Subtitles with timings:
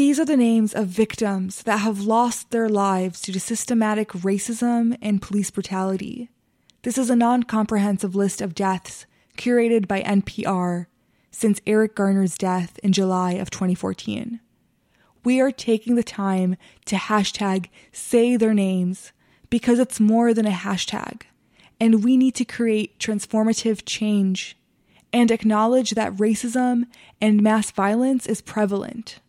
[0.00, 4.96] These are the names of victims that have lost their lives due to systematic racism
[5.02, 6.30] and police brutality.
[6.84, 9.04] This is a non comprehensive list of deaths
[9.36, 10.86] curated by NPR
[11.30, 14.40] since Eric Garner's death in July of 2014.
[15.22, 16.56] We are taking the time
[16.86, 19.12] to hashtag say their names
[19.50, 21.24] because it's more than a hashtag,
[21.78, 24.56] and we need to create transformative change
[25.12, 26.86] and acknowledge that racism
[27.20, 29.20] and mass violence is prevalent.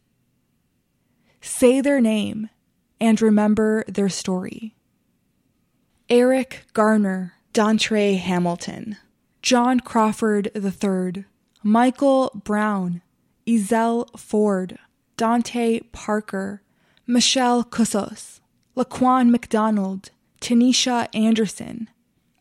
[1.41, 2.49] Say their name
[2.99, 4.75] and remember their story.
[6.09, 8.97] Eric Garner, Dontre Hamilton,
[9.41, 11.25] John Crawford III,
[11.63, 13.01] Michael Brown,
[13.47, 14.77] Ezell Ford,
[15.17, 16.61] Dante Parker,
[17.07, 18.39] Michelle Cusseaux,
[18.77, 21.89] Laquan McDonald, Tanisha Anderson,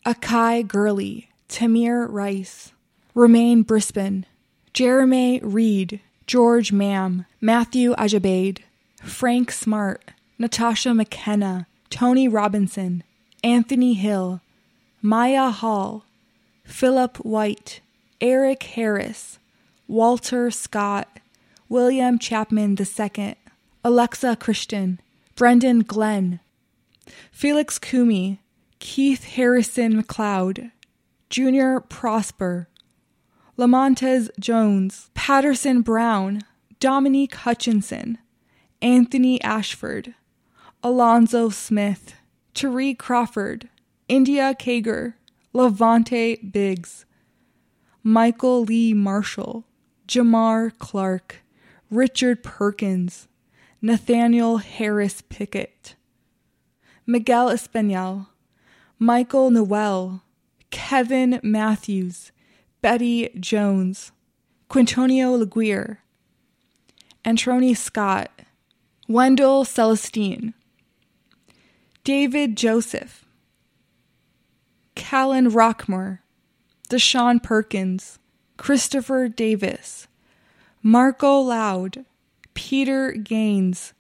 [0.07, 2.73] Akai Gurley, Tamir Rice,
[3.15, 4.25] Rumain Brisbon,
[4.73, 8.61] Jerame Reid, George Mann, Matthew Ajibade,
[9.03, 13.03] Frank Smart, Natasha McKenna, Tony Robinson,
[13.43, 14.41] Anthony Hill,
[15.03, 16.05] Mya Hall,
[16.65, 17.81] Philip White,
[18.21, 19.39] Eric Harris,
[19.89, 21.21] Walter Scott,
[21.69, 23.35] William Chapman II,
[23.83, 25.01] Alexia Christian,
[25.35, 26.41] Brendon Glenn,
[27.33, 28.41] Felix Kumi,
[28.79, 30.71] Keith Harrison McLeod,
[31.29, 32.69] Junior Prosper,
[33.57, 36.43] Lamontez Jones, Paterson Brown,
[36.79, 38.19] Dominique Hutchinson,
[38.83, 40.15] Anthony Ashford,
[40.83, 42.15] Alonzo Smith,
[42.55, 43.69] Tariq Crawford,
[44.09, 45.15] India Kager,
[45.55, 47.05] La'vante Biggs,
[48.03, 49.65] Michael Lee Marshall,
[50.09, 51.43] Jamar Clark,
[51.91, 53.29] Richard Perkins,
[53.83, 55.95] Nathaniel Harris Pickett,
[57.07, 58.29] Miguel Espinal,
[58.99, 60.23] Michael Noel,
[60.71, 62.33] Kevin Matthews,
[62.81, 64.13] Bettie Jones,
[64.69, 65.99] Quintonio LeGrier,
[67.25, 68.31] Antronie Scott,
[69.11, 70.55] Wendell Celestine,
[72.05, 73.25] David Joseph,
[74.95, 76.21] Calin Roquemore,
[76.89, 78.21] Dyzhawn Perkins,
[78.57, 80.07] Christopher Davis,
[80.81, 82.05] Marco Loud,
[82.55, 83.95] Peter Gaines,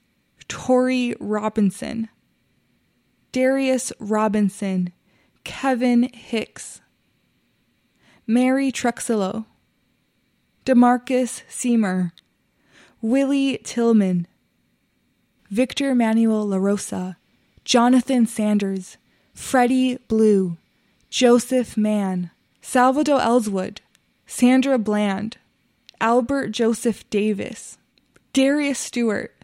[0.46, 2.08] Torrey Robinson,
[3.32, 4.92] Darius Robinson,
[5.42, 6.82] Kevin Hicks,
[8.28, 9.46] Mary Truxillo,
[10.64, 12.12] Demarcus Semer,
[13.02, 14.28] Willie Tillman,
[15.50, 17.16] Victor Manuel LaRosa,
[17.64, 18.98] Jonathan Sanders,
[19.34, 20.56] Freddie Blue,
[21.10, 22.30] Joseph Mann,
[22.62, 23.80] Salvador Ellswood,
[24.28, 25.38] Sandra Bland,
[26.00, 27.78] Albert Joseph Davis,
[28.32, 29.34] Darius Stewart,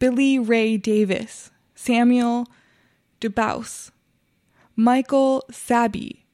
[0.00, 2.48] Billy Ray Davis, Samuel
[3.20, 3.92] DuBose,
[4.74, 6.26] Michael Sabbie,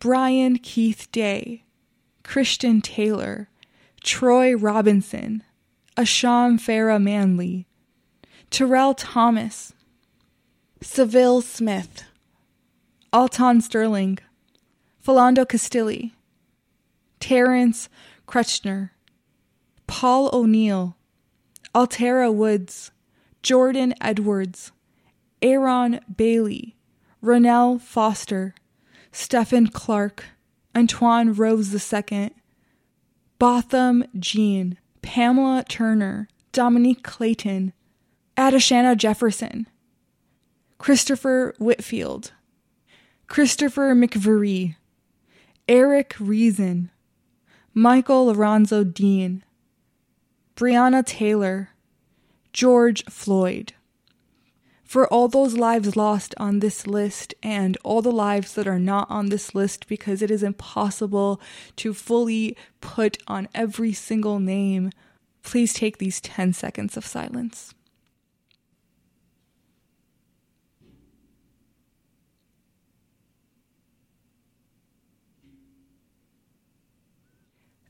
[0.00, 1.62] Brian Keith Day,
[2.24, 3.48] Christian Taylor,
[4.02, 5.44] Troy Robinson,
[5.96, 7.68] Asshams Pharoah Manley,
[8.54, 9.72] Terrill Thomas,
[10.80, 12.04] Sylville Smith,
[13.12, 14.20] Alton Sterling,
[15.04, 16.12] Philando Castile,
[17.18, 17.88] Terence
[18.28, 18.90] Crutcher,
[19.88, 20.96] Paul O'Neal,
[21.74, 22.92] Alteria Woods,
[23.42, 24.70] Jordan Edwards,
[25.42, 26.76] Aaron Bailey,
[27.20, 28.54] Ronell Foster,
[29.10, 30.26] Stephon Clark,
[30.76, 32.30] Antwon Rose II,
[33.40, 37.72] Botham Jean, Pamela Turner, Dominique Clayton,
[38.36, 39.68] Atatiana Jefferson,
[40.78, 42.32] Christopher Whitfield,
[43.28, 44.74] Christopher McCorvey,
[45.68, 46.90] Eric Reason,
[47.72, 49.44] Michael Lorenzo Dean,
[50.56, 51.70] Breonna Taylor,
[52.52, 53.72] George Floyd.
[54.82, 59.08] For all those lives lost on this list and all the lives that are not
[59.10, 61.40] on this list because it is impossible
[61.76, 64.90] to fully put on every single name,
[65.42, 67.74] please take these 10 seconds of silence.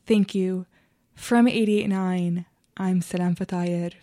[0.07, 0.67] Thank you.
[1.15, 2.45] From 889,
[2.77, 3.95] I'm Salam Fatayed.